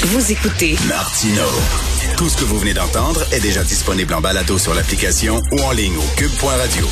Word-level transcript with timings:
Vous 0.00 0.30
écoutez 0.30 0.76
Martino. 0.86 1.42
Tout 2.16 2.28
ce 2.28 2.36
que 2.36 2.44
vous 2.44 2.56
venez 2.56 2.72
d'entendre 2.72 3.20
est 3.32 3.40
déjà 3.40 3.64
disponible 3.64 4.14
en 4.14 4.20
balado 4.20 4.56
sur 4.56 4.72
l'application 4.72 5.42
ou 5.50 5.60
en 5.60 5.72
ligne 5.72 5.96
au 5.96 6.06
cube.radio. 6.16 6.86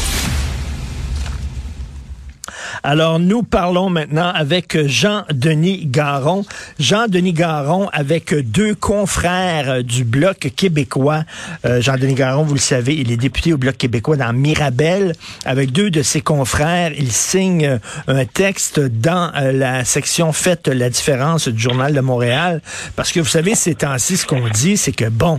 Alors, 2.82 3.18
nous 3.18 3.42
parlons 3.42 3.90
maintenant 3.90 4.30
avec 4.34 4.86
Jean-Denis 4.86 5.86
Garon. 5.86 6.44
Jean-Denis 6.78 7.32
Garon 7.32 7.88
avec 7.92 8.34
deux 8.34 8.74
confrères 8.74 9.82
du 9.82 10.04
Bloc 10.04 10.52
québécois. 10.54 11.24
Euh, 11.64 11.80
Jean-Denis 11.80 12.14
Garon, 12.14 12.42
vous 12.44 12.54
le 12.54 12.60
savez, 12.60 12.94
il 12.94 13.10
est 13.10 13.16
député 13.16 13.52
au 13.52 13.58
Bloc 13.58 13.76
québécois 13.76 14.16
dans 14.16 14.32
Mirabel. 14.32 15.12
Avec 15.44 15.72
deux 15.72 15.90
de 15.90 16.02
ses 16.02 16.20
confrères, 16.20 16.92
il 16.96 17.12
signe 17.12 17.78
un 18.08 18.24
texte 18.24 18.80
dans 18.80 19.32
euh, 19.34 19.52
la 19.52 19.84
section 19.84 20.32
Faites 20.32 20.68
la 20.68 20.90
différence 20.90 21.48
du 21.48 21.60
Journal 21.60 21.94
de 21.94 22.00
Montréal. 22.00 22.60
Parce 22.94 23.12
que 23.12 23.20
vous 23.20 23.26
savez, 23.26 23.54
ces 23.54 23.74
temps-ci, 23.74 24.16
ce 24.16 24.26
qu'on 24.26 24.48
dit, 24.48 24.76
c'est 24.76 24.92
que, 24.92 25.08
bon, 25.08 25.38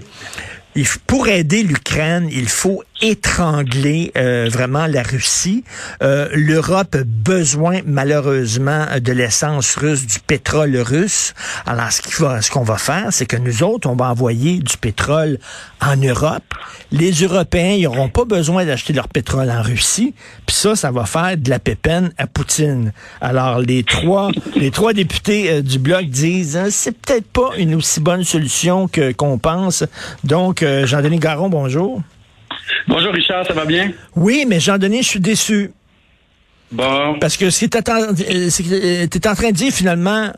pour 1.07 1.27
aider 1.27 1.63
l'Ukraine, 1.63 2.29
il 2.31 2.47
faut 2.47 2.83
étrangler 3.01 4.11
euh, 4.17 4.49
vraiment 4.51 4.87
la 4.87 5.03
Russie. 5.03 5.63
Euh, 6.01 6.29
L'Europe 6.33 6.95
a 6.95 7.03
besoin 7.03 7.79
malheureusement 7.85 8.85
de 8.99 9.11
l'essence 9.11 9.75
russe, 9.75 10.05
du 10.05 10.19
pétrole 10.19 10.75
russe. 10.77 11.33
Alors 11.65 11.91
ce 11.91 12.01
qu'on 12.51 12.63
va, 12.63 12.73
va 12.73 12.77
faire, 12.77 13.07
c'est 13.11 13.25
que 13.25 13.37
nous 13.37 13.63
autres, 13.63 13.89
on 13.89 13.95
va 13.95 14.09
envoyer 14.09 14.59
du 14.59 14.77
pétrole 14.77 15.37
en 15.81 15.95
Europe. 15.97 16.43
Les 16.91 17.11
Européens, 17.11 17.77
n'auront 17.77 18.09
pas 18.09 18.25
besoin 18.25 18.65
d'acheter 18.65 18.93
leur 18.93 19.07
pétrole 19.07 19.51
en 19.51 19.61
Russie. 19.61 20.13
Puis 20.45 20.55
ça, 20.55 20.75
ça 20.75 20.91
va 20.91 21.05
faire 21.05 21.37
de 21.37 21.49
la 21.49 21.59
pépine 21.59 22.11
à 22.17 22.27
Poutine. 22.27 22.93
Alors 23.21 23.59
les 23.59 23.83
trois, 23.83 24.31
les 24.55 24.71
trois 24.71 24.93
députés 24.93 25.51
euh, 25.51 25.61
du 25.61 25.79
bloc 25.79 26.05
disent, 26.05 26.57
hein, 26.57 26.67
c'est 26.71 26.97
peut-être 26.97 27.27
pas 27.27 27.51
une 27.57 27.75
aussi 27.75 27.99
bonne 27.99 28.23
solution 28.23 28.87
que 28.87 29.11
qu'on 29.11 29.37
pense. 29.37 29.83
Donc 30.23 30.63
Jean-Denis 30.85 31.19
Garon, 31.19 31.49
bonjour. 31.49 32.01
Bonjour 32.87 33.11
Richard, 33.13 33.45
ça 33.45 33.53
va 33.53 33.65
bien? 33.65 33.91
Oui, 34.15 34.45
mais 34.47 34.59
Jean-Denis, 34.59 35.03
je 35.03 35.07
suis 35.09 35.19
déçu. 35.19 35.71
Bon. 36.71 37.17
Parce 37.19 37.35
que 37.35 37.49
ce 37.49 37.65
que 37.65 39.05
tu 39.05 39.17
es 39.17 39.27
en 39.27 39.35
train 39.35 39.49
de 39.49 39.55
dire 39.55 39.73
finalement, 39.73 40.31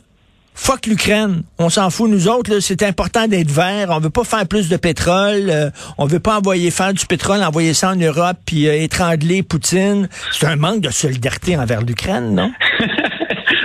fuck 0.55 0.87
l'Ukraine, 0.87 1.43
on 1.57 1.69
s'en 1.69 1.89
fout 1.89 2.09
nous 2.09 2.27
autres, 2.27 2.59
c'est 2.59 2.83
important 2.83 3.27
d'être 3.27 3.51
vert, 3.51 3.89
on 3.91 3.99
veut 3.99 4.09
pas 4.09 4.23
faire 4.23 4.47
plus 4.47 4.67
de 4.67 4.77
pétrole, 4.77 5.49
euh, 5.49 5.69
on 5.97 6.05
veut 6.05 6.19
pas 6.19 6.37
envoyer 6.37 6.71
faire 6.71 6.93
du 6.93 7.05
pétrole, 7.05 7.43
envoyer 7.43 7.73
ça 7.73 7.91
en 7.91 7.95
Europe 7.95 8.37
puis 8.45 8.67
euh, 8.67 8.81
étrangler 8.81 9.43
Poutine. 9.43 10.09
C'est 10.31 10.47
un 10.47 10.55
manque 10.55 10.81
de 10.81 10.89
solidarité 10.89 11.55
envers 11.55 11.81
l'Ukraine, 11.81 12.33
non? 12.35 12.51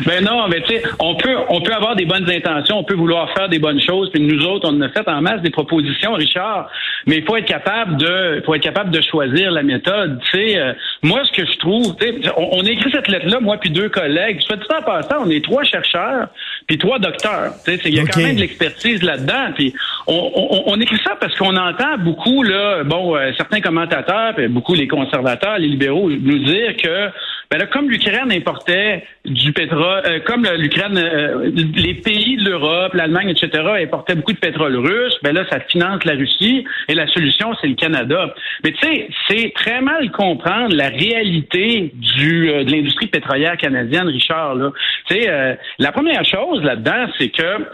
Ben 0.07 0.25
non, 0.25 0.49
mais 0.49 0.61
tu 0.63 0.75
sais, 0.75 0.83
on 0.99 1.15
peut, 1.15 1.37
on 1.49 1.61
peut 1.61 1.73
avoir 1.73 1.97
des 1.97 2.05
bonnes 2.05 2.29
intentions, 2.31 2.79
on 2.79 2.85
peut 2.85 2.95
vouloir 2.95 3.33
faire 3.35 3.49
des 3.49 3.59
bonnes 3.59 3.81
choses, 3.81 4.11
puis 4.11 4.21
nous 4.21 4.45
autres, 4.47 4.69
on 4.71 4.81
a 4.81 4.89
fait 4.89 5.07
en 5.09 5.23
masse 5.23 5.43
des 5.43 5.51
propositions, 5.51 6.15
Richard. 6.15 6.71
Mais 7.07 7.19
il 7.19 7.25
faut 7.25 7.37
être 7.37 7.47
capable 7.47 7.97
de, 7.97 8.43
faut 8.45 8.55
être 8.55 8.63
capable 8.63 8.91
de 8.91 9.01
choisir 9.03 9.51
la 9.51 9.63
méthode. 9.63 10.21
Tu 10.31 10.39
sais, 10.39 10.59
euh, 10.59 10.73
moi, 11.03 11.23
ce 11.25 11.33
que 11.33 11.47
je 11.47 11.59
trouve, 11.59 11.97
on, 12.37 12.49
on 12.53 12.65
a 12.65 12.71
écrit 12.71 12.91
cette 12.93 13.09
lettre-là, 13.09 13.41
moi 13.41 13.57
puis 13.59 13.71
deux 13.71 13.89
collègues. 13.89 14.41
Soit 14.41 14.57
tout 14.59 14.73
en 14.73 14.83
passant, 14.83 15.25
on 15.25 15.31
est 15.31 15.45
trois 15.45 15.65
chercheurs 15.65 16.29
puis 16.67 16.79
trois 16.79 16.99
docteurs. 16.99 17.53
Tu 17.65 17.77
sais, 17.77 17.81
il 17.87 17.95
y 17.95 18.01
a 18.01 18.05
quand 18.05 18.21
même 18.21 18.37
de 18.37 18.41
l'expertise 18.41 19.03
là-dedans. 19.03 19.53
Puis 19.55 19.75
on, 20.07 20.31
on, 20.35 20.73
on, 20.73 20.81
écrit 20.81 20.99
ça 21.05 21.17
parce 21.21 21.35
qu'on 21.37 21.57
entend 21.57 21.99
beaucoup 21.99 22.43
là, 22.43 22.85
bon, 22.85 23.17
euh, 23.17 23.33
certains 23.37 23.61
commentateurs, 23.61 24.35
puis 24.35 24.49
beaucoup 24.49 24.75
les 24.75 24.89
conservateurs, 24.89 25.59
les 25.59 25.69
libéraux, 25.69 26.11
nous 26.11 26.39
dire 26.45 26.77
que 26.77 27.11
ben 27.55 27.61
là, 27.61 27.67
comme 27.67 27.89
l'Ukraine 27.89 28.33
importait 28.33 29.05
du 29.25 29.53
pétrole, 29.53 30.03
euh, 30.07 30.19
comme 30.27 30.45
l'Ukraine, 30.59 30.99
euh, 30.99 31.53
les 31.55 31.95
pays 31.95 32.37
de 32.37 32.51
l'Europe, 32.51 32.95
l'Allemagne, 32.95 33.29
etc., 33.29 33.63
importaient 33.81 34.17
beaucoup 34.17 34.33
de 34.33 34.39
pétrole 34.39 34.77
russe, 34.77 35.15
ben 35.23 35.33
là, 35.33 35.45
ça 35.49 35.61
finance 35.61 36.05
la 36.05 36.15
Russie 36.15 36.65
et 36.89 36.95
la 36.95 37.07
solution, 37.07 37.55
c'est 37.61 37.69
le 37.69 37.77
Canada. 37.77 38.35
Mais 38.65 38.73
tu 38.73 38.79
sais, 38.85 39.09
c'est 39.29 39.53
très 39.55 39.81
mal 39.83 40.11
comprendre 40.11 40.75
la 40.75 40.89
réalité 40.89 41.93
du, 41.95 42.51
euh, 42.51 42.65
de 42.65 42.73
l'industrie 42.73 43.07
pétrolière 43.07 43.57
canadienne, 43.57 44.09
Richard. 44.09 44.57
Là. 44.57 44.73
Tu 45.07 45.15
sais, 45.15 45.57
la 45.79 45.93
première 45.93 46.25
chose 46.25 46.61
là-dedans, 46.61 47.07
c'est 47.21 47.29
que 47.29 47.65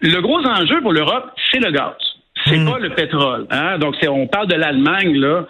le 0.00 0.20
gros 0.20 0.44
enjeu 0.44 0.80
pour 0.80 0.92
l'Europe, 0.92 1.30
c'est 1.52 1.60
le 1.60 1.70
gaz. 1.70 1.94
C'est 2.46 2.58
hmm. 2.58 2.68
pas 2.68 2.78
le 2.80 2.90
pétrole. 2.90 3.46
Hein? 3.50 3.78
Donc, 3.78 3.94
on 4.08 4.26
parle 4.26 4.48
de 4.48 4.56
l'Allemagne, 4.56 5.14
là, 5.14 5.44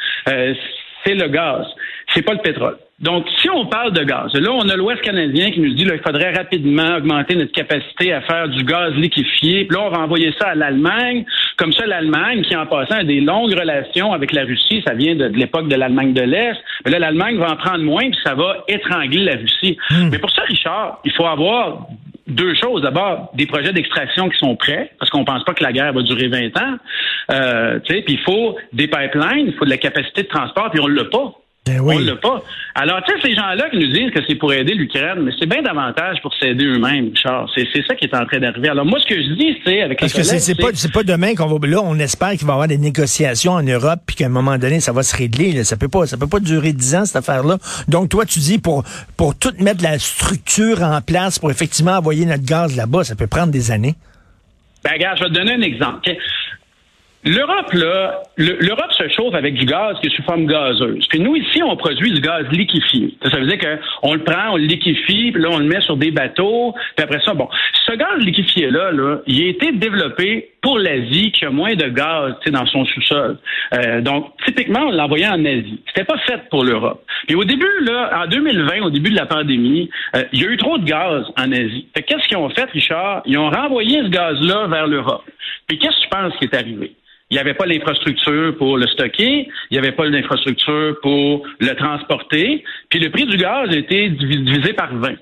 c'est 1.05 1.15
le 1.15 1.29
gaz. 1.29 1.67
C'est 2.15 2.23
pas 2.23 2.33
le 2.33 2.41
pétrole. 2.41 2.77
Donc, 3.01 3.27
si 3.41 3.49
on 3.49 3.65
parle 3.67 3.93
de 3.93 4.05
gaz, 4.05 4.35
là, 4.35 4.51
on 4.53 4.69
a 4.69 4.77
l'Ouest 4.77 5.01
canadien 5.01 5.51
qui 5.51 5.61
nous 5.61 5.73
dit 5.73 5.85
qu'il 5.85 6.01
faudrait 6.05 6.35
rapidement 6.35 6.97
augmenter 6.97 7.35
notre 7.35 7.53
capacité 7.53 8.13
à 8.13 8.21
faire 8.21 8.49
du 8.49 8.63
gaz 8.63 8.93
liquéfié. 8.95 9.65
Puis 9.65 9.75
là, 9.75 9.85
on 9.87 9.91
va 9.91 10.01
envoyer 10.01 10.35
ça 10.39 10.49
à 10.49 10.55
l'Allemagne. 10.55 11.25
Comme 11.57 11.73
ça, 11.73 11.87
l'Allemagne, 11.87 12.43
qui 12.43 12.55
en 12.55 12.67
passant 12.67 12.97
a 12.97 13.05
des 13.05 13.21
longues 13.21 13.55
relations 13.55 14.13
avec 14.13 14.33
la 14.33 14.45
Russie, 14.45 14.83
ça 14.87 14.93
vient 14.93 15.15
de, 15.15 15.27
l'époque 15.27 15.69
de 15.69 15.77
l'Allemagne 15.77 16.13
de 16.13 16.23
l'Est, 16.23 16.59
mais 16.85 16.91
là, 16.91 16.99
l'Allemagne 16.99 17.39
va 17.39 17.53
en 17.53 17.57
prendre 17.57 17.85
moins, 17.85 18.03
puis 18.03 18.21
ça 18.23 18.35
va 18.35 18.65
étrangler 18.69 19.25
la 19.25 19.37
Russie. 19.37 19.79
Hmm. 19.89 20.11
Mais 20.11 20.19
pour 20.19 20.31
ça, 20.31 20.43
Richard, 20.43 21.01
il 21.05 21.13
faut 21.13 21.27
avoir 21.27 21.87
deux 22.31 22.55
choses. 22.55 22.83
D'abord, 22.83 23.31
des 23.35 23.47
projets 23.47 23.73
d'extraction 23.73 24.29
qui 24.29 24.39
sont 24.39 24.57
prêts, 24.57 24.93
parce 24.99 25.11
qu'on 25.11 25.25
pense 25.25 25.45
pas 25.45 25.55
que 25.55 25.63
la 25.63 25.73
guerre 25.73 25.93
va 25.93 26.03
durer 26.03 26.29
20 26.29 26.57
ans. 26.59 26.77
Euh, 27.31 27.79
puis 27.81 28.05
il 28.09 28.21
faut 28.21 28.57
des 28.73 28.89
pipelines, 28.89 29.47
il 29.47 29.55
faut 29.55 29.65
de 29.65 29.71
la 29.71 29.79
capacité 29.79 30.23
de 30.23 30.29
transport, 30.29 30.71
puis 30.71 30.81
on 30.81 30.87
l'a 30.87 31.05
pas. 31.05 31.40
Ben 31.67 31.79
oui. 31.81 31.97
On 31.97 31.99
l'a 31.99 32.17
pas. 32.17 32.43
Alors, 32.75 33.03
tu 33.05 33.13
sais, 33.13 33.29
ces 33.29 33.35
gens-là 33.35 33.69
qui 33.69 33.77
nous 33.77 33.93
disent 33.93 34.11
que 34.13 34.21
c'est 34.27 34.37
pour 34.37 34.53
aider 34.53 34.73
l'Ukraine, 34.73 35.21
mais 35.21 35.33
c'est 35.39 35.47
bien 35.47 35.61
davantage 35.61 36.17
pour 36.23 36.35
s'aider 36.35 36.65
eux-mêmes, 36.65 37.11
Charles. 37.15 37.49
C'est, 37.55 37.67
ça 37.87 37.95
qui 37.95 38.07
est 38.07 38.15
en 38.15 38.25
train 38.25 38.39
d'arriver. 38.39 38.71
Alors, 38.71 38.87
moi, 38.87 38.99
ce 38.99 39.07
que 39.07 39.15
je 39.15 39.35
dis, 39.35 39.59
c'est 39.65 39.83
avec 39.83 40.01
Parce 40.01 40.15
que 40.15 40.23
c'est, 40.23 40.55
pas, 40.55 40.69
c'est 40.73 40.93
pas 40.93 41.03
demain 41.03 41.35
qu'on 41.35 41.47
va. 41.47 41.67
Là, 41.67 41.81
on 41.83 41.99
espère 41.99 42.31
qu'il 42.31 42.47
va 42.47 42.53
y 42.53 42.55
avoir 42.55 42.69
des 42.69 42.79
négociations 42.79 43.53
en 43.53 43.63
Europe, 43.63 44.01
puis 44.07 44.17
qu'à 44.17 44.27
un 44.27 44.31
moment 44.31 44.57
donné, 44.57 44.81
ça 44.81 44.93
va 44.93 45.03
se 45.03 45.15
régler. 45.15 45.63
Ça 45.65 45.77
peut 45.77 45.89
pas, 45.89 46.07
ça 46.07 46.17
peut 46.17 46.29
pas 46.29 46.41
durer 46.41 46.73
dix 46.73 46.95
ans, 46.95 47.05
cette 47.05 47.17
affaire-là. 47.17 47.59
Donc, 47.89 48.09
toi, 48.09 48.25
tu 48.25 48.39
dis 48.39 48.59
pour, 48.59 48.85
pour 49.19 49.39
tout 49.39 49.53
mettre 49.59 49.83
la 49.83 49.99
structure 49.99 50.83
en 50.83 51.03
place 51.03 51.39
pour 51.39 51.51
effectivement 51.51 51.93
envoyer 51.93 52.25
notre 52.25 52.45
gaz 52.45 52.75
là-bas, 52.75 53.05
ça 53.05 53.17
peut 53.17 53.27
prendre 53.27 53.53
des 53.53 53.71
années. 53.71 53.97
Ben, 54.83 54.93
regarde, 54.93 55.19
je 55.19 55.25
vais 55.25 55.31
te 55.31 55.35
donner 55.35 55.53
un 55.53 55.63
exemple. 55.63 56.01
L'Europe, 57.23 57.75
là, 57.75 58.23
l'Europe 58.39 58.93
se 58.93 59.07
chauffe 59.11 59.35
avec 59.35 59.53
du 59.53 59.67
gaz 59.67 59.99
qui 60.01 60.07
est 60.07 60.17
sous 60.17 60.23
forme 60.23 60.47
gazeuse. 60.47 61.07
Puis 61.09 61.21
nous, 61.21 61.37
ici, 61.37 61.63
on 61.63 61.77
produit 61.77 62.13
du 62.13 62.21
gaz 62.23 62.47
liquéfié. 62.51 63.15
Ça 63.23 63.39
veut 63.39 63.47
dire 63.47 63.59
qu'on 63.59 64.15
le 64.15 64.25
prend, 64.25 64.53
on 64.53 64.57
le 64.57 64.65
liquéfie, 64.65 65.31
puis 65.31 65.43
là, 65.43 65.51
on 65.53 65.59
le 65.59 65.67
met 65.67 65.83
sur 65.83 65.99
des 65.99 66.11
bateaux, 66.11 66.75
puis 66.97 67.05
après 67.05 67.21
ça, 67.23 67.35
bon. 67.35 67.47
Ce 67.87 67.93
gaz 67.93 68.19
liquéfié-là, 68.21 68.93
là, 68.93 69.19
il 69.27 69.43
a 69.43 69.49
été 69.51 69.73
développé 69.73 70.53
pour 70.63 70.79
l'Asie 70.79 71.31
qui 71.33 71.45
a 71.45 71.51
moins 71.51 71.75
de 71.75 71.89
gaz 71.89 72.37
dans 72.47 72.65
son 72.67 72.87
sous-sol. 72.87 73.37
Euh, 73.75 74.01
donc, 74.01 74.33
typiquement, 74.47 74.87
on 74.87 74.91
l'envoyait 74.91 75.29
en 75.29 75.45
Asie. 75.45 75.79
C'était 75.89 76.05
pas 76.05 76.19
fait 76.27 76.49
pour 76.49 76.65
l'Europe. 76.65 77.05
Et 77.29 77.35
au 77.35 77.45
début, 77.45 77.81
là, 77.83 78.23
en 78.23 78.29
2020, 78.29 78.81
au 78.81 78.91
début 78.91 79.11
de 79.11 79.17
la 79.17 79.27
pandémie, 79.27 79.91
euh, 80.17 80.23
il 80.33 80.43
y 80.43 80.47
a 80.47 80.49
eu 80.49 80.57
trop 80.57 80.79
de 80.79 80.85
gaz 80.85 81.27
en 81.37 81.53
Asie. 81.53 81.87
qu'est-ce 81.95 82.27
qu'ils 82.29 82.39
ont 82.39 82.49
fait, 82.49 82.71
Richard? 82.71 83.23
Ils 83.27 83.37
ont 83.37 83.51
renvoyé 83.51 83.99
ce 84.05 84.09
gaz-là 84.09 84.69
vers 84.69 84.87
l'Europe. 84.87 85.25
Puis 85.67 85.79
qu'est-ce 85.79 85.97
que 85.97 86.03
tu 86.03 86.09
penses 86.09 86.33
qui 86.39 86.45
est 86.45 86.55
arrivé? 86.55 86.93
Il 87.31 87.35
n'y 87.35 87.41
avait 87.41 87.55
pas 87.55 87.67
l'infrastructure 87.67 88.57
pour 88.57 88.77
le 88.77 88.87
stocker, 88.89 89.49
il 89.71 89.73
n'y 89.73 89.79
avait 89.79 89.93
pas 89.93 90.05
l'infrastructure 90.07 90.97
pour 91.03 91.47
le 91.61 91.75
transporter, 91.75 92.65
puis 92.89 92.99
le 92.99 93.11
prix 93.11 93.27
du 93.27 93.37
gaz 93.37 93.71
a 93.71 93.77
été 93.77 94.11
divisé 94.11 94.73
par 94.73 94.95
20 94.95 95.15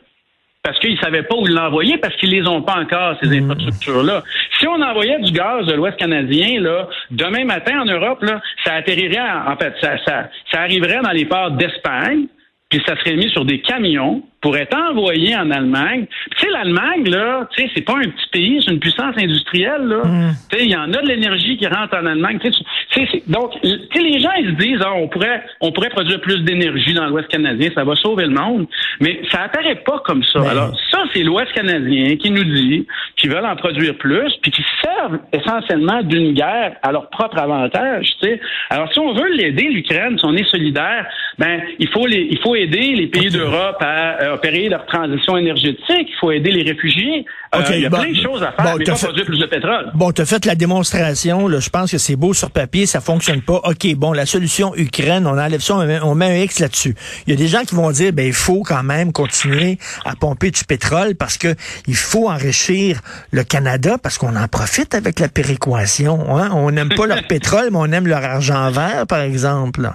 parce 0.68 0.80
qu'ils 0.80 0.94
ne 0.94 1.00
savaient 1.00 1.22
pas 1.22 1.36
où 1.36 1.46
l'envoyer, 1.46 1.96
parce 1.96 2.14
qu'ils 2.16 2.30
les 2.30 2.46
ont 2.46 2.60
pas 2.60 2.78
encore, 2.78 3.16
ces 3.22 3.28
mmh. 3.28 3.50
infrastructures-là. 3.50 4.22
Si 4.58 4.66
on 4.66 4.82
envoyait 4.82 5.18
du 5.20 5.32
gaz 5.32 5.64
de 5.66 5.72
l'Ouest 5.72 5.96
canadien, 5.96 6.60
là, 6.60 6.88
demain 7.10 7.44
matin 7.44 7.80
en 7.80 7.84
Europe, 7.86 8.22
là, 8.22 8.42
ça 8.64 8.74
atterrirait, 8.74 9.18
en 9.18 9.56
fait, 9.56 9.72
ça, 9.80 9.96
ça, 10.04 10.28
ça 10.50 10.60
arriverait 10.60 11.00
dans 11.02 11.12
les 11.12 11.24
ports 11.24 11.52
d'Espagne, 11.52 12.26
puis 12.68 12.82
ça 12.86 12.96
serait 12.98 13.16
mis 13.16 13.30
sur 13.30 13.44
des 13.44 13.60
camions 13.60 14.22
pour 14.40 14.56
être 14.56 14.76
envoyé 14.76 15.34
en 15.34 15.50
Allemagne. 15.50 16.06
Tu 16.36 16.44
sais, 16.44 16.52
l'Allemagne, 16.52 17.08
là, 17.08 17.48
tu 17.56 17.62
sais, 17.62 17.70
c'est 17.74 17.84
pas 17.84 17.94
un 17.94 18.02
petit 18.02 18.28
pays, 18.30 18.62
c'est 18.64 18.72
une 18.72 18.78
puissance 18.78 19.14
industrielle, 19.16 19.82
là. 19.82 20.04
Mm. 20.04 20.32
Tu 20.50 20.58
sais, 20.58 20.64
il 20.64 20.70
y 20.70 20.76
en 20.76 20.92
a 20.92 21.02
de 21.02 21.08
l'énergie 21.08 21.56
qui 21.56 21.66
rentre 21.66 21.96
en 21.96 22.06
Allemagne. 22.06 22.38
Tu 22.40 22.52
sais, 22.52 23.22
donc, 23.26 23.52
tu 23.62 23.68
sais, 23.68 24.02
les 24.02 24.20
gens, 24.20 24.30
ils 24.38 24.50
se 24.50 24.62
disent, 24.62 24.80
ah, 24.84 24.92
on 24.94 25.08
pourrait, 25.08 25.42
on 25.60 25.72
pourrait 25.72 25.88
produire 25.88 26.20
plus 26.20 26.42
d'énergie 26.42 26.92
dans 26.92 27.06
l'Ouest 27.06 27.28
canadien, 27.28 27.70
ça 27.74 27.84
va 27.84 27.96
sauver 27.96 28.26
le 28.26 28.34
monde. 28.34 28.66
Mais 29.00 29.22
ça 29.30 29.42
apparaît 29.42 29.82
pas 29.84 30.00
comme 30.04 30.22
ça. 30.24 30.40
Alors, 30.48 30.78
ça, 30.90 31.02
c'est 31.12 31.22
l'Ouest 31.22 31.52
canadien 31.52 32.16
qui 32.16 32.30
nous 32.30 32.44
dit 32.44 32.86
qu'ils 33.16 33.30
veulent 33.30 33.46
en 33.46 33.56
produire 33.56 33.96
plus, 33.96 34.32
puis 34.42 34.50
qui 34.50 34.62
servent 34.98 35.18
essentiellement 35.32 36.02
d'une 36.02 36.34
guerre 36.34 36.76
à 36.82 36.92
leur 36.92 37.08
propre 37.10 37.38
avantage. 37.38 38.06
Tu 38.20 38.28
sais. 38.28 38.40
Alors, 38.70 38.92
si 38.92 38.98
on 38.98 39.12
veut 39.14 39.32
l'aider, 39.34 39.68
l'Ukraine, 39.70 40.18
si 40.18 40.24
on 40.24 40.34
est 40.34 40.48
solidaire, 40.48 41.06
ben 41.38 41.60
il 41.78 41.88
faut 41.88 42.06
les, 42.06 42.26
il 42.30 42.38
faut 42.42 42.54
aider 42.54 42.94
les 42.94 43.06
pays 43.06 43.30
d'Europe 43.30 43.76
à 43.80 44.22
euh, 44.22 44.34
opérer 44.34 44.68
leur 44.68 44.86
transition 44.86 45.36
énergétique. 45.36 46.08
Il 46.08 46.16
faut 46.20 46.32
aider 46.32 46.50
les 46.50 46.62
réfugiés. 46.62 47.24
Euh, 47.54 47.62
il 47.70 47.80
y 47.80 47.86
a 47.86 47.90
plein 47.90 48.10
de 48.10 48.22
choses 48.22 48.42
à 48.42 48.52
faire, 48.52 48.76
mais 48.76 48.84
pas 48.84 48.94
produire 48.94 49.24
plus 49.24 49.38
de 49.38 49.46
pétrole. 49.46 49.90
Bon, 49.94 50.12
tu 50.12 50.20
as 50.20 50.26
fait 50.26 50.44
la 50.44 50.54
démonstration. 50.54 51.48
Là, 51.48 51.60
je 51.60 51.70
pense 51.70 51.90
que 51.90 51.98
c'est 51.98 52.16
beau 52.16 52.34
sur 52.34 52.50
papier, 52.50 52.86
ça 52.86 53.00
fonctionne 53.00 53.40
pas. 53.40 53.60
OK, 53.64 53.94
bon, 53.94 54.12
la 54.12 54.26
solution 54.26 54.74
Ukraine, 54.76 55.26
on 55.26 55.38
enlève 55.38 55.60
ça, 55.60 55.76
on 55.76 56.14
met, 56.14 56.26
un 56.26 56.42
X 56.42 56.60
là-dessus. 56.60 56.94
Il 57.26 57.30
y 57.30 57.32
a 57.32 57.36
des 57.36 57.46
gens 57.48 57.62
qui 57.62 57.74
vont 57.74 57.90
dire, 57.90 58.12
ben 58.12 58.26
il 58.26 58.34
faut 58.34 58.62
quand 58.62 58.82
même 58.82 59.12
continuer 59.12 59.78
à 60.04 60.14
pomper 60.14 60.50
du 60.50 60.64
pétrole 60.64 61.14
parce 61.14 61.38
que 61.38 61.54
il 61.86 61.96
faut 61.96 62.28
enrichir 62.28 63.00
le 63.30 63.44
Canada 63.44 63.96
parce 64.02 64.18
qu'on 64.18 64.36
en 64.36 64.48
profite 64.48 64.87
avec 64.94 65.20
la 65.20 65.28
péréquation. 65.28 66.36
Hein? 66.36 66.50
On 66.54 66.70
n'aime 66.70 66.90
pas 66.90 67.06
leur 67.06 67.22
pétrole, 67.28 67.68
mais 67.70 67.78
on 67.78 67.92
aime 67.92 68.06
leur 68.06 68.24
argent 68.24 68.70
vert, 68.70 69.06
par 69.08 69.20
exemple. 69.20 69.88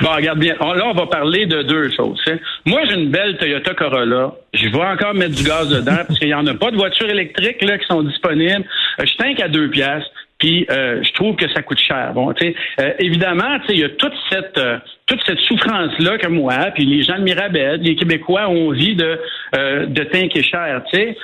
Bon, 0.00 0.10
regarde 0.10 0.38
bien. 0.38 0.54
là, 0.54 0.86
on 0.86 0.92
va 0.92 1.06
parler 1.06 1.46
de 1.46 1.62
deux 1.62 1.90
choses. 1.90 2.20
Hein. 2.26 2.38
Moi, 2.66 2.80
j'ai 2.88 2.94
une 2.96 3.10
belle 3.10 3.36
Toyota 3.36 3.74
Corolla. 3.74 4.32
Je 4.52 4.68
vais 4.68 4.84
encore 4.84 5.14
mettre 5.14 5.36
du 5.36 5.44
gaz 5.44 5.68
dedans 5.68 6.02
parce 6.06 6.18
qu'il 6.18 6.28
n'y 6.28 6.34
en 6.34 6.46
a 6.46 6.54
pas 6.54 6.70
de 6.70 6.76
voitures 6.76 7.08
électriques 7.08 7.62
là, 7.62 7.78
qui 7.78 7.86
sont 7.86 8.02
disponibles. 8.02 8.64
Euh, 9.00 9.04
je 9.06 9.16
tank 9.16 9.40
à 9.40 9.48
deux 9.48 9.70
piastres. 9.70 10.10
Puis 10.38 10.66
euh, 10.68 11.00
je 11.02 11.12
trouve 11.12 11.36
que 11.36 11.48
ça 11.52 11.62
coûte 11.62 11.78
cher. 11.78 12.12
Bon, 12.12 12.32
tu 12.32 12.54
euh, 12.80 12.90
évidemment, 12.98 13.60
tu 13.66 13.72
il 13.74 13.80
y 13.80 13.84
a 13.84 13.88
toute 13.90 14.12
cette 14.30 14.60
toute 15.06 15.20
cette 15.24 15.38
souffrance 15.38 15.96
là 16.00 16.18
que 16.18 16.26
moi, 16.26 16.56
puis 16.74 16.84
les 16.84 17.04
gens 17.04 17.16
de 17.16 17.22
Mirabel, 17.22 17.80
les 17.80 17.94
Québécois 17.94 18.48
ont 18.48 18.70
envie 18.70 18.96
de 18.96 19.18
de 19.52 20.04
tanker 20.04 20.42
cher, 20.42 20.82
tu 20.92 20.98
sais. 20.98 21.16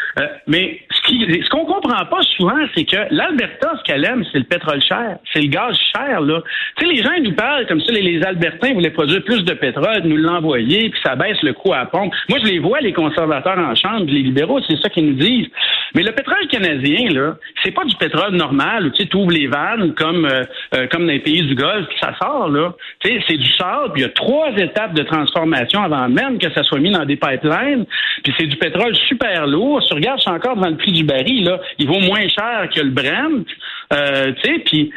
mais 0.46 0.80
ce 1.10 1.48
qu'on 1.50 1.64
comprend 1.64 2.04
pas 2.06 2.22
souvent, 2.36 2.58
c'est 2.74 2.84
que 2.84 2.96
l'Alberta, 3.10 3.72
ce 3.78 3.82
qu'elle 3.84 4.04
aime, 4.04 4.24
c'est 4.32 4.38
le 4.38 4.44
pétrole 4.44 4.80
cher, 4.82 5.18
c'est 5.32 5.40
le 5.40 5.48
gaz 5.48 5.76
cher, 5.94 6.20
là. 6.20 6.42
Tu 6.76 6.86
sais, 6.86 6.92
les 6.92 7.02
gens, 7.02 7.12
ils 7.16 7.24
nous 7.24 7.34
parlent 7.34 7.66
comme 7.66 7.80
ça, 7.80 7.92
les, 7.92 8.02
les 8.02 8.22
Albertains 8.22 8.72
voulaient 8.72 8.90
produire 8.90 9.22
plus 9.24 9.44
de 9.44 9.54
pétrole, 9.54 10.02
nous 10.04 10.16
l'envoyer, 10.16 10.90
puis 10.90 11.00
ça 11.02 11.16
baisse 11.16 11.42
le 11.42 11.52
coût 11.52 11.72
à 11.72 11.86
pompe. 11.86 12.14
Moi, 12.28 12.38
je 12.42 12.50
les 12.50 12.58
vois, 12.58 12.80
les 12.80 12.92
conservateurs 12.92 13.58
en 13.58 13.74
chambre, 13.74 14.06
les 14.06 14.22
libéraux, 14.22 14.60
c'est 14.68 14.80
ça 14.80 14.88
qu'ils 14.88 15.06
nous 15.06 15.14
disent. 15.14 15.48
Mais 15.94 16.02
le 16.02 16.12
pétrole 16.12 16.46
canadien, 16.48 17.10
là, 17.10 17.36
c'est 17.64 17.72
pas 17.72 17.84
du 17.84 17.96
pétrole 17.96 18.34
normal 18.34 18.86
où 18.86 18.90
tu 18.90 19.08
ouvres 19.16 19.32
les 19.32 19.48
vannes 19.48 19.94
comme 19.94 20.24
euh, 20.24 20.44
euh, 20.74 20.86
comme 20.86 21.02
dans 21.02 21.12
les 21.12 21.18
pays 21.18 21.42
du 21.42 21.54
Golfe, 21.54 21.86
puis 21.88 21.98
ça 22.00 22.14
sort, 22.20 22.48
là. 22.48 22.72
Tu 23.00 23.10
sais, 23.10 23.24
c'est 23.26 23.36
du 23.36 23.50
sable, 23.52 23.92
puis 23.92 24.02
il 24.02 24.06
y 24.06 24.08
a 24.08 24.10
trois 24.10 24.50
étapes 24.56 24.94
de 24.94 25.02
transformation 25.02 25.82
avant 25.82 26.08
même 26.08 26.38
que 26.38 26.50
ça 26.52 26.62
soit 26.62 26.78
mis 26.78 26.90
dans 26.90 27.04
des 27.04 27.16
pipelines, 27.16 27.86
puis 28.22 28.32
c'est 28.38 28.46
du 28.46 28.56
pétrole 28.56 28.94
super 29.08 29.46
lourd. 29.46 29.82
Si 29.82 29.88
tu 29.88 29.94
regardes, 29.94 30.20
c'est 30.20 30.30
encore 30.30 30.56
devant 30.56 30.70
le 30.70 30.76
prix 30.76 30.92
du 30.92 30.99
baril, 31.04 31.44
là, 31.44 31.60
il 31.78 31.86
vaut 31.86 32.00
moins 32.00 32.28
cher 32.28 32.68
que 32.74 32.80
le 32.80 32.90
Brent. 32.90 33.44
Euh, 33.92 34.32
tu 34.42 34.50
sais, 34.50 34.58
puis 34.60 34.92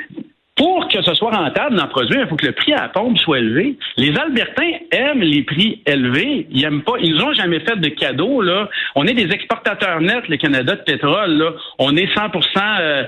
pour 0.55 0.87
que 0.87 1.01
ce 1.01 1.15
soit 1.15 1.31
rentable 1.31 1.75
d'en 1.75 1.87
produire, 1.87 2.21
il 2.21 2.27
faut 2.27 2.35
que 2.35 2.45
le 2.45 2.51
prix 2.51 2.73
à 2.73 2.83
la 2.83 2.89
pompe 2.89 3.17
soit 3.17 3.39
élevé. 3.39 3.75
Les 3.97 4.15
Albertains 4.15 4.73
aiment 4.91 5.21
les 5.21 5.41
prix 5.41 5.81
élevés. 5.87 6.47
Ils 6.51 6.63
aiment 6.63 6.83
pas. 6.83 6.93
Ils 7.01 7.15
n'ont 7.15 7.33
jamais 7.33 7.59
fait 7.61 7.75
de 7.75 7.89
cadeaux. 7.89 8.41
Là, 8.41 8.69
on 8.95 9.07
est 9.07 9.13
des 9.13 9.31
exportateurs 9.31 9.99
nets, 10.01 10.27
le 10.27 10.37
Canada 10.37 10.75
de 10.75 10.81
pétrole. 10.81 11.37
Là, 11.37 11.53
on 11.79 11.95
est 11.97 12.07
100 12.13 12.31
100 12.53 12.61
euh, 12.79 13.05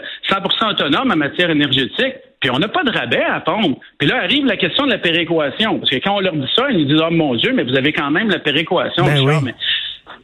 autonome 0.71 1.11
en 1.11 1.15
matière 1.15 1.51
énergétique. 1.51 2.15
Puis 2.39 2.49
on 2.49 2.57
n'a 2.57 2.67
pas 2.67 2.83
de 2.83 2.91
rabais 2.91 3.23
à 3.23 3.39
pompe. 3.39 3.79
Puis 3.99 4.07
là 4.07 4.23
arrive 4.23 4.45
la 4.45 4.57
question 4.57 4.85
de 4.85 4.91
la 4.91 4.97
péréquation. 4.97 5.79
Parce 5.79 5.91
que 5.91 5.97
quand 5.97 6.15
on 6.15 6.19
leur 6.21 6.33
dit 6.33 6.49
ça, 6.55 6.69
ils 6.71 6.79
nous 6.79 6.85
disent 6.85 7.01
Oh 7.03 7.11
mon 7.11 7.35
Dieu, 7.35 7.53
mais 7.53 7.63
vous 7.63 7.75
avez 7.75 7.93
quand 7.93 8.09
même 8.09 8.29
la 8.29 8.39
péréquation. 8.39 9.05
Ben 9.05 9.19
oui. 9.19 9.33
mais, 9.43 9.53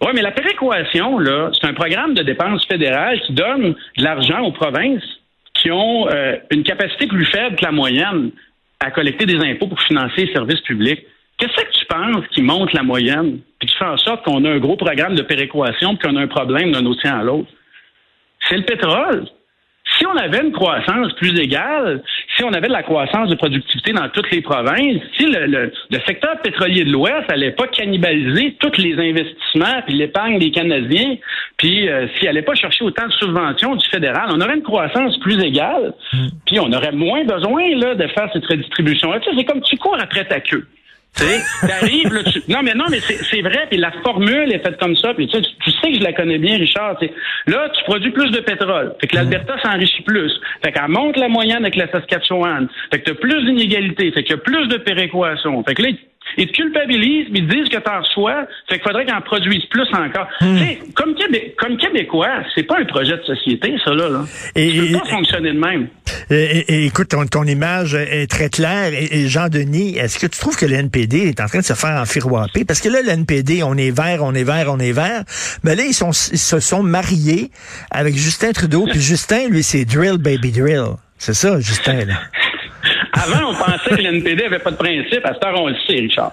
ouais, 0.02 0.12
mais 0.14 0.22
la 0.22 0.32
péréquation, 0.32 1.20
là, 1.20 1.52
c'est 1.54 1.68
un 1.68 1.74
programme 1.74 2.14
de 2.14 2.24
dépenses 2.24 2.66
fédérales 2.66 3.20
qui 3.22 3.34
donne 3.34 3.76
de 3.98 4.04
l'argent 4.04 4.42
aux 4.42 4.52
provinces 4.52 5.04
qui 5.54 5.72
ont 5.72 6.08
euh, 6.10 6.38
une 6.52 6.64
capacité 6.64 7.08
plus 7.08 7.26
faible 7.26 7.56
que 7.56 7.66
la 7.66 7.72
moyenne 7.72 8.32
à 8.80 8.90
collecter 8.92 9.26
des 9.26 9.38
impôts 9.38 9.68
pour 9.68 9.82
financer 9.82 10.26
les 10.26 10.34
services 10.34 10.62
publics. 10.62 11.06
Qu'est-ce 11.38 11.64
que 11.64 11.72
tu 11.72 11.86
penses 11.86 12.26
qui 12.32 12.42
monte 12.42 12.74
la 12.74 12.84
moyenne, 12.84 13.40
puis 13.60 13.70
qui 13.70 13.76
fait 13.76 13.86
en 13.86 13.98
sorte 13.98 14.24
qu'on 14.24 14.44
a 14.46 14.50
un 14.50 14.60
gros 14.60 14.76
programme 14.76 15.16
de 15.16 15.22
péréquation, 15.22 15.96
puis 15.96 16.08
qu'on 16.08 16.16
a 16.16 16.22
un 16.22 16.28
problème 16.28 16.72
d'un 16.72 16.86
océan 16.86 17.20
à 17.20 17.24
l'autre? 17.24 17.50
C'est 18.48 18.58
le 18.58 18.64
pétrole 18.64 19.26
si 20.02 20.08
on 20.08 20.18
avait 20.18 20.42
une 20.42 20.52
croissance 20.52 21.14
plus 21.14 21.38
égale, 21.40 22.02
si 22.36 22.44
on 22.44 22.52
avait 22.54 22.68
de 22.68 22.74
la 22.74 22.82
croissance 22.82 23.30
de 23.30 23.36
productivité 23.36 23.94
dans 23.94 24.10
toutes 24.10 24.32
les 24.32 24.42
provinces, 24.42 25.00
si 25.16 25.28
le, 25.28 25.72
secteur 26.08 26.42
pétrolier 26.42 26.84
de 26.84 26.92
l'Ouest 26.92 27.30
n'allait 27.30 27.52
pas 27.52 27.68
cannibaliser 27.68 28.58
tous 28.60 28.82
les 28.82 28.96
investissements 28.96 29.82
puis 29.86 29.96
l'épargne 29.96 30.40
des 30.40 30.50
Canadiens, 30.50 31.18
puis 31.58 31.88
euh, 31.88 32.08
s'il 32.16 32.26
n'allait 32.26 32.42
pas 32.42 32.56
chercher 32.56 32.84
autant 32.84 33.06
de 33.06 33.14
subventions 33.14 33.76
du 33.76 33.88
fédéral, 33.90 34.30
on 34.32 34.42
aurait 34.42 34.56
une 34.56 34.64
croissance 34.64 35.20
plus 35.20 35.40
égale, 35.44 35.94
hmm. 36.14 36.28
puis 36.48 36.60
on 36.60 36.74
aurait 36.74 36.94
moins 36.94 37.24
besoin 37.24 37.76
là, 37.76 37.94
de 37.94 38.08
faire 38.08 38.28
cette 38.34 38.46
redistribution. 38.46 39.12
C'est 39.24 39.46
comme 39.46 39.62
tu 39.62 39.78
cours 39.78 39.98
après 40.02 40.26
ta 40.26 40.40
queue. 40.40 40.66
Tu 41.18 41.26
arrives, 41.72 42.14
là, 42.14 42.24
tu... 42.24 42.42
non 42.48 42.64
mais 42.64 42.74
non 42.74 42.86
mais 42.90 43.00
c'est 43.00 43.42
vrai, 43.42 43.68
puis 43.70 43.78
la 43.78 43.92
formule 44.04 44.52
est 44.52 44.64
faite 44.64 44.80
comme 44.80 44.96
ça, 44.96 45.14
puis 45.14 45.28
tu, 45.28 45.42
tu 45.42 45.72
sais 45.72 45.92
que 45.92 46.00
je 46.00 46.04
la 46.04 46.14
connais 46.14 46.38
bien, 46.38 46.58
Richard. 46.58 46.98
Là, 47.48 47.70
tu 47.70 47.84
produis 47.84 48.12
plus 48.12 48.32
de 48.32 48.40
pétrole, 48.40 48.96
fait 49.00 49.08
que 49.08 49.16
l'Alberta 49.16 49.56
s'enrichit 49.62 50.04
plus, 50.04 50.32
fait 50.64 50.72
qu'elle 50.72 50.88
monte 50.88 51.18
la 51.18 51.28
moyenne 51.28 51.64
avec 51.64 51.76
la 51.76 51.92
Saskatchewan, 51.92 52.68
fait 52.92 53.00
que 53.00 53.06
tu 53.06 53.12
as 53.12 53.16
plus 53.16 53.46
d'inégalités, 53.46 54.12
fait 54.12 54.24
qu'il 54.24 54.32
y 54.32 54.40
a 54.40 54.42
plus 54.42 54.68
de 54.68 54.78
péréquation, 54.78 55.64
fait 55.64 55.76
que 55.76 55.84
là 55.84 55.90
ils 56.38 56.48
te 56.48 56.54
culpabilisent, 56.54 57.28
ils 57.34 57.48
te 57.48 57.54
disent 57.54 57.70
que 57.70 57.78
tu 57.78 57.90
en 57.90 58.00
reçois, 58.00 58.48
fait 58.70 58.76
qu'il 58.76 58.84
faudrait 58.84 59.06
qu'ils 59.06 59.14
en 59.14 59.22
produisent 59.22 59.66
plus 59.66 59.88
encore. 59.94 60.28
Hmm. 60.40 60.58
Comme, 60.96 61.16
Québé 61.16 61.56
comme 61.58 61.78
Québécois, 61.78 62.44
c'est 62.56 62.64
pas 62.64 62.80
un 62.80 62.86
projet 62.86 63.18
de 63.18 63.24
société, 63.24 63.76
ça, 63.84 63.92
là. 63.94 64.10
là. 64.10 64.24
Et, 64.56 64.72
peut 64.72 65.00
pas 65.00 65.06
fonctionner 65.06 65.54
de 65.54 65.60
même. 65.60 65.88
Et, 66.30 66.86
écoute, 66.86 67.14
ton, 67.30 67.44
image 67.44 67.96
est 67.96 68.30
très 68.30 68.50
claire. 68.50 68.92
Et, 68.94 69.28
Jean-Denis, 69.28 69.98
est-ce 69.98 70.20
que 70.20 70.28
tu 70.28 70.40
trouves 70.40 70.58
que 70.58 70.66
le 70.66 70.76
NPD 70.76 71.28
est 71.28 71.42
en 71.42 71.48
train 71.48 71.60
de 71.60 71.66
se 71.66 71.74
faire 71.74 72.00
enfiroiper? 72.00 72.66
Parce 72.66 72.80
que 72.80 72.90
là, 72.90 73.02
le 73.02 73.10
NPD, 73.10 73.64
on 73.64 73.76
est 73.76 73.92
vert, 73.92 74.20
on 74.22 74.34
est 74.34 74.44
vert, 74.44 74.68
on 74.70 74.80
est 74.80 74.94
vert. 74.94 75.24
Mais 75.64 75.76
là, 75.76 75.84
ils, 75.84 75.94
sont, 75.94 76.12
ils 76.12 76.40
se 76.40 76.60
sont 76.60 76.84
mariés 76.84 77.52
avec 77.90 78.16
Justin 78.16 78.52
Trudeau. 78.52 78.86
puis 78.90 79.02
Justin, 79.02 79.50
lui, 79.50 79.64
c'est 79.64 79.86
drill, 79.86 80.18
baby 80.18 80.52
drill. 80.52 80.96
C'est 81.18 81.36
ça, 81.36 81.60
Justin, 81.60 82.06
là. 82.06 82.16
Avant, 83.14 83.50
on 83.50 83.54
pensait 83.54 83.96
que 83.96 84.02
l'NPD 84.02 84.46
avait 84.46 84.60
pas 84.60 84.72
de 84.72 84.78
principe. 84.78 85.26
À 85.26 85.34
cette 85.34 85.44
heure, 85.44 85.62
on 85.62 85.68
le 85.68 85.76
sait, 85.88 85.96
Richard. 85.96 86.32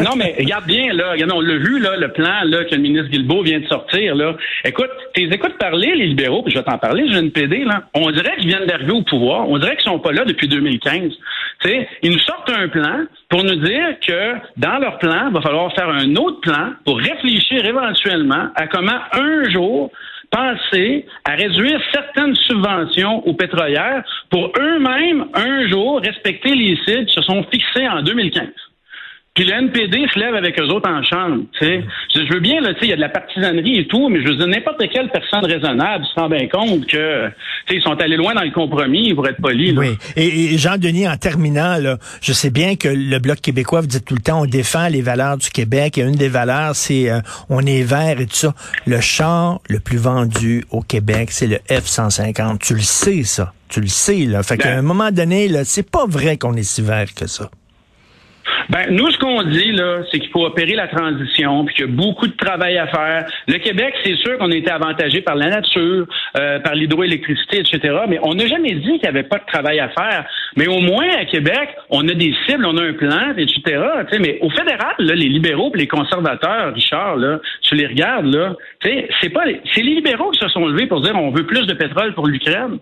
non, 0.00 0.16
mais 0.16 0.34
regarde 0.38 0.66
bien, 0.66 0.92
là. 0.92 1.14
on 1.32 1.40
l'a 1.40 1.56
vu, 1.56 1.78
là, 1.78 1.96
le 1.96 2.08
plan 2.12 2.44
là, 2.44 2.64
que 2.64 2.74
le 2.74 2.80
ministre 2.80 3.08
Guilbeault 3.08 3.42
vient 3.42 3.60
de 3.60 3.66
sortir. 3.66 4.14
Là. 4.14 4.36
Écoute, 4.64 4.90
tes 5.14 5.24
écoutes 5.24 5.56
parler, 5.58 5.94
les 5.96 6.08
libéraux, 6.08 6.42
puis 6.42 6.52
je 6.52 6.58
vais 6.58 6.64
t'en 6.64 6.78
parler 6.78 7.04
du 7.04 7.16
NPD, 7.16 7.64
là. 7.64 7.84
On 7.94 8.10
dirait 8.10 8.36
qu'ils 8.36 8.48
viennent 8.48 8.66
d'arriver 8.66 8.92
au 8.92 9.02
pouvoir. 9.02 9.48
On 9.48 9.58
dirait 9.58 9.76
qu'ils 9.76 9.90
sont 9.90 9.98
pas 9.98 10.12
là 10.12 10.24
depuis 10.24 10.48
2015. 10.48 11.12
sais, 11.62 11.88
ils 12.02 12.12
nous 12.12 12.18
sortent 12.20 12.50
un 12.50 12.68
plan 12.68 13.04
pour 13.28 13.42
nous 13.42 13.56
dire 13.56 13.98
que 14.06 14.34
dans 14.56 14.78
leur 14.78 14.98
plan, 14.98 15.28
il 15.28 15.34
va 15.34 15.40
falloir 15.40 15.72
faire 15.74 15.88
un 15.88 16.14
autre 16.16 16.40
plan 16.40 16.72
pour 16.84 16.98
réfléchir 16.98 17.64
éventuellement 17.64 18.48
à 18.54 18.66
comment 18.66 18.98
un 19.12 19.48
jour 19.50 19.90
penser 20.30 21.06
à 21.24 21.34
réduire 21.34 21.80
certaines 21.92 22.34
subventions 22.34 23.26
aux 23.26 23.34
pétrolières 23.34 24.04
pour 24.30 24.52
eux-mêmes, 24.58 25.26
un 25.34 25.68
jour, 25.68 26.00
respecter 26.00 26.54
les 26.54 26.76
cibles 26.86 27.06
qui 27.06 27.14
se 27.14 27.22
sont 27.22 27.44
fixés 27.52 27.88
en 27.88 28.02
2015. 28.02 28.48
Puis 29.34 29.44
le 29.44 29.54
NPD 29.54 30.06
se 30.12 30.18
lève 30.18 30.34
avec 30.34 30.58
eux 30.60 30.66
autres 30.66 30.90
en 30.90 31.04
chambre. 31.04 31.44
sais. 31.60 31.84
Je 32.14 32.32
veux 32.32 32.40
bien, 32.40 32.60
il 32.82 32.88
y 32.88 32.92
a 32.92 32.96
de 32.96 33.00
la 33.00 33.08
partisanerie 33.08 33.78
et 33.78 33.86
tout, 33.86 34.08
mais 34.08 34.20
je 34.22 34.28
veux 34.28 34.34
dire, 34.34 34.48
n'importe 34.48 34.82
quelle 34.92 35.08
personne 35.08 35.44
raisonnable 35.44 36.04
se 36.04 36.18
rend 36.18 36.28
bien 36.28 36.48
compte 36.48 36.86
que 36.86 37.30
ils 37.70 37.80
sont 37.80 37.94
allés 38.00 38.16
loin 38.16 38.34
dans 38.34 38.42
le 38.42 38.50
compromis 38.50 39.14
pour 39.14 39.28
être 39.28 39.40
polis. 39.40 39.72
Oui. 39.76 39.96
Et, 40.16 40.58
Jean-Denis, 40.58 41.08
en 41.08 41.16
terminant, 41.16 41.76
là, 41.76 41.98
je 42.20 42.32
sais 42.32 42.50
bien 42.50 42.74
que 42.74 42.88
le 42.88 43.18
Bloc 43.20 43.40
québécois, 43.40 43.82
vous 43.82 43.86
dites 43.86 44.04
tout 44.04 44.16
le 44.16 44.20
temps, 44.20 44.42
on 44.42 44.46
défend 44.46 44.88
les 44.88 45.00
valeurs 45.02 45.36
du 45.36 45.48
Québec. 45.50 45.96
Et 45.98 46.00
une 46.00 46.16
des 46.16 46.28
valeurs, 46.28 46.74
c'est 46.74 47.08
euh, 47.08 47.20
on 47.48 47.64
est 47.64 47.82
vert 47.82 48.20
et 48.20 48.26
tout 48.26 48.34
ça. 48.34 48.54
Le 48.84 49.00
char 49.00 49.60
le 49.68 49.78
plus 49.78 49.98
vendu 49.98 50.64
au 50.70 50.80
Québec, 50.80 51.30
c'est 51.30 51.46
le 51.46 51.58
F-150. 51.68 52.58
Tu 52.58 52.74
le 52.74 52.80
sais, 52.80 53.22
ça. 53.22 53.52
Tu 53.68 53.80
le 53.80 53.86
sais, 53.86 54.26
là. 54.26 54.42
Fait 54.42 54.58
qu'à 54.58 54.70
ben 54.70 54.78
un 54.80 54.82
moment 54.82 55.12
donné, 55.12 55.46
là, 55.46 55.64
c'est 55.64 55.88
pas 55.88 56.04
vrai 56.08 56.36
qu'on 56.36 56.54
est 56.54 56.64
si 56.64 56.82
vert 56.82 57.14
que 57.14 57.28
ça. 57.28 57.48
Ben, 58.70 58.86
nous, 58.88 59.10
ce 59.10 59.18
qu'on 59.18 59.42
dit, 59.42 59.72
là, 59.72 60.02
c'est 60.10 60.20
qu'il 60.20 60.30
faut 60.30 60.46
opérer 60.46 60.76
la 60.76 60.86
transition, 60.86 61.64
puis 61.64 61.74
qu'il 61.74 61.86
y 61.86 61.88
a 61.88 61.90
beaucoup 61.90 62.28
de 62.28 62.36
travail 62.36 62.78
à 62.78 62.86
faire. 62.86 63.26
Le 63.48 63.58
Québec, 63.58 63.92
c'est 64.04 64.14
sûr 64.14 64.38
qu'on 64.38 64.52
a 64.52 64.54
été 64.54 64.70
avantagé 64.70 65.22
par 65.22 65.34
la 65.34 65.50
nature, 65.50 66.06
euh, 66.38 66.60
par 66.60 66.76
l'hydroélectricité, 66.76 67.58
etc., 67.58 67.80
mais 68.08 68.20
on 68.22 68.34
n'a 68.34 68.46
jamais 68.46 68.74
dit 68.74 68.92
qu'il 68.92 69.02
n'y 69.02 69.08
avait 69.08 69.24
pas 69.24 69.38
de 69.38 69.46
travail 69.46 69.80
à 69.80 69.88
faire. 69.88 70.24
Mais 70.56 70.68
au 70.68 70.80
moins, 70.80 71.08
à 71.16 71.24
Québec, 71.24 71.70
on 71.90 72.06
a 72.08 72.14
des 72.14 72.34
cibles, 72.46 72.66
on 72.66 72.76
a 72.76 72.82
un 72.82 72.92
plan, 72.92 73.32
etc., 73.36 73.60
mais 74.18 74.38
au 74.40 74.50
fédéral, 74.50 74.94
là, 74.98 75.14
les 75.14 75.28
libéraux 75.28 75.70
et 75.74 75.78
les 75.78 75.86
conservateurs, 75.86 76.74
Richard, 76.74 77.16
là, 77.16 77.40
tu 77.62 77.74
les 77.74 77.86
regardes, 77.86 78.26
là, 78.26 78.54
c'est 78.82 79.30
pas, 79.30 79.44
c'est 79.72 79.82
les 79.82 79.96
libéraux 79.96 80.30
qui 80.30 80.40
se 80.40 80.48
sont 80.48 80.66
levés 80.66 80.86
pour 80.86 81.00
dire 81.00 81.14
on 81.16 81.30
veut 81.30 81.46
plus 81.46 81.66
de 81.66 81.74
pétrole 81.74 82.14
pour 82.14 82.26
l'Ukraine. 82.26 82.78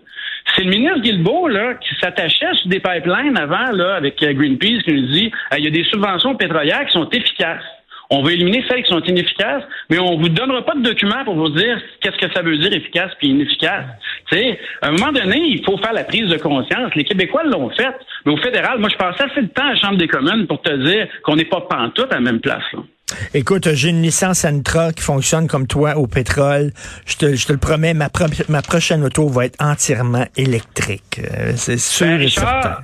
C'est 0.55 0.63
le 0.63 0.71
ministre 0.71 1.01
Guilbeault 1.01 1.47
là, 1.47 1.75
qui 1.75 1.93
s'attachait 2.01 2.53
sur 2.53 2.69
des 2.69 2.79
pipelines 2.79 3.37
avant 3.37 3.71
là, 3.71 3.95
avec 3.95 4.21
euh, 4.23 4.33
Greenpeace 4.33 4.83
qui 4.83 4.93
nous 4.93 5.07
dit 5.07 5.31
il 5.57 5.63
y 5.63 5.67
a 5.67 5.71
des 5.71 5.83
subventions 5.83 6.35
pétrolières 6.35 6.85
qui 6.85 6.93
sont 6.93 7.09
efficaces. 7.09 7.63
On 8.09 8.23
va 8.23 8.31
éliminer 8.31 8.63
celles 8.67 8.83
qui 8.83 8.89
sont 8.89 9.03
inefficaces, 9.03 9.63
mais 9.89 9.99
on 9.99 10.17
vous 10.17 10.29
donnera 10.29 10.65
pas 10.65 10.73
de 10.73 10.81
documents 10.81 11.23
pour 11.25 11.35
vous 11.35 11.49
dire 11.49 11.79
qu'est-ce 12.01 12.17
que 12.17 12.33
ça 12.33 12.41
veut 12.41 12.57
dire 12.57 12.73
efficace 12.73 13.11
puis 13.19 13.29
inefficace. 13.29 13.85
Tu 14.31 14.37
sais, 14.37 14.59
à 14.81 14.87
un 14.87 14.91
moment 14.91 15.11
donné, 15.11 15.37
il 15.37 15.63
faut 15.63 15.77
faire 15.77 15.93
la 15.93 16.03
prise 16.03 16.27
de 16.27 16.37
conscience. 16.37 16.93
Les 16.95 17.03
Québécois 17.03 17.43
l'ont 17.43 17.69
fait, 17.69 17.95
mais 18.25 18.31
au 18.31 18.37
fédéral, 18.37 18.79
moi, 18.79 18.89
je 18.91 18.97
passe 18.97 19.19
assez 19.21 19.41
de 19.41 19.47
temps 19.47 19.65
à 19.65 19.73
la 19.73 19.79
Chambre 19.79 19.97
des 19.97 20.07
communes 20.07 20.47
pour 20.47 20.61
te 20.61 20.75
dire 20.75 21.07
qu'on 21.23 21.35
n'est 21.35 21.45
pas 21.45 21.61
pantoute 21.61 22.11
à 22.11 22.15
la 22.15 22.21
même 22.21 22.39
place. 22.39 22.63
Là. 22.73 22.79
Écoute, 23.33 23.73
j'ai 23.73 23.89
une 23.89 24.01
licence 24.01 24.39
Sentra 24.39 24.93
qui 24.93 25.03
fonctionne 25.03 25.47
comme 25.47 25.67
toi 25.67 25.97
au 25.97 26.07
pétrole. 26.07 26.71
Je 27.05 27.17
te, 27.17 27.35
je 27.35 27.47
te 27.47 27.53
le 27.53 27.59
promets, 27.59 27.93
ma, 27.93 28.09
ma 28.49 28.61
prochaine 28.61 29.03
auto 29.03 29.27
va 29.27 29.45
être 29.45 29.61
entièrement 29.61 30.25
électrique. 30.37 31.19
Euh, 31.19 31.53
c'est 31.55 31.77
sûr 31.79 32.07
ben, 32.07 32.21
et 32.21 32.29
certain. 32.29 32.77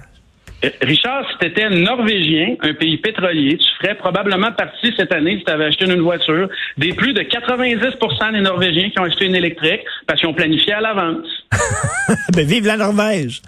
Euh, 0.66 0.70
Richard, 0.82 1.26
si 1.32 1.38
tu 1.40 1.48
étais 1.48 1.70
norvégien, 1.70 2.56
un 2.62 2.74
pays 2.74 2.98
pétrolier, 2.98 3.58
tu 3.58 3.66
ferais 3.80 3.96
probablement 3.96 4.52
partie 4.52 4.94
cette 4.98 5.12
année, 5.12 5.38
si 5.38 5.44
tu 5.44 5.52
avais 5.52 5.66
acheté 5.66 5.86
une 5.86 6.02
voiture, 6.02 6.50
des 6.78 6.94
plus 6.94 7.14
de 7.14 7.22
90% 7.22 8.34
des 8.34 8.42
Norvégiens 8.42 8.90
qui 8.90 9.00
ont 9.00 9.04
acheté 9.04 9.26
une 9.26 9.36
électrique 9.36 9.82
parce 10.08 10.20
qu'ils 10.20 10.30
ont 10.30 10.34
planifié 10.34 10.74
à 10.74 10.82
l'avance. 10.82 11.28
ben, 12.34 12.46
vive 12.46 12.66
la 12.66 12.78
Norvège! 12.78 13.42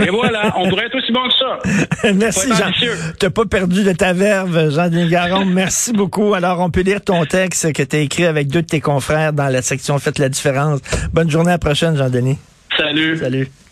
Et 0.00 0.10
voilà, 0.10 0.52
on 0.56 0.68
pourrait 0.68 0.86
être 0.86 0.96
aussi 0.96 1.12
bon 1.12 1.26
que 1.28 1.34
ça. 1.34 2.12
Merci, 2.14 2.48
Jean. 2.48 2.70
Tu 3.18 3.30
pas 3.30 3.44
perdu 3.46 3.84
de 3.84 3.92
ta 3.92 4.12
verve, 4.12 4.70
Jean-Denis 4.70 5.08
Garon. 5.08 5.44
Merci 5.44 5.92
beaucoup. 5.92 6.34
Alors, 6.34 6.60
on 6.60 6.70
peut 6.70 6.82
lire 6.82 7.02
ton 7.02 7.24
texte 7.24 7.72
que 7.72 7.82
tu 7.82 7.96
as 7.96 8.00
écrit 8.00 8.26
avec 8.26 8.48
deux 8.48 8.62
de 8.62 8.66
tes 8.66 8.80
confrères 8.80 9.32
dans 9.32 9.48
la 9.48 9.62
section 9.62 9.98
Faites 9.98 10.18
la 10.18 10.28
différence. 10.28 10.80
Bonne 11.12 11.30
journée 11.30 11.50
à 11.50 11.54
la 11.54 11.58
prochaine, 11.58 11.96
Jean-Denis. 11.96 12.38
Salut. 12.76 13.16
Salut. 13.18 13.48